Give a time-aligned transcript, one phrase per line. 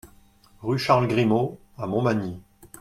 [0.63, 2.41] Rue Charles Grimaud à Montmagny